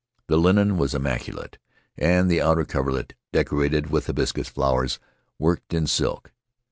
The 0.25 0.37
linen 0.39 0.79
was 0.79 0.95
immaculate, 0.95 1.59
and 1.95 2.27
the 2.27 2.41
outer 2.41 2.65
coverlet 2.65 3.13
decorated 3.31 3.91
with 3.91 4.07
hibiscus 4.07 4.49
flowers 4.49 4.97
worked 5.37 5.75
in 5.75 5.85
silk. 5.85 6.31